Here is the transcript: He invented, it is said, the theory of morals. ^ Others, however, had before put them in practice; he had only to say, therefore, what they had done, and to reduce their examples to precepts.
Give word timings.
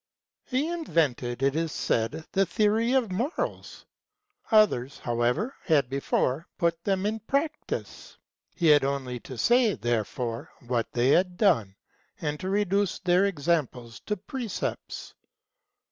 He 0.45 0.67
invented, 0.67 1.43
it 1.43 1.55
is 1.55 1.71
said, 1.71 2.25
the 2.31 2.43
theory 2.47 2.93
of 2.93 3.11
morals. 3.11 3.85
^ 4.45 4.47
Others, 4.51 4.97
however, 4.97 5.53
had 5.63 5.91
before 5.91 6.47
put 6.57 6.83
them 6.83 7.05
in 7.05 7.19
practice; 7.19 8.17
he 8.55 8.65
had 8.69 8.83
only 8.83 9.19
to 9.19 9.37
say, 9.37 9.75
therefore, 9.75 10.49
what 10.65 10.91
they 10.93 11.09
had 11.09 11.37
done, 11.37 11.75
and 12.19 12.39
to 12.39 12.49
reduce 12.49 12.97
their 12.97 13.25
examples 13.27 13.99
to 14.07 14.17
precepts. 14.17 15.13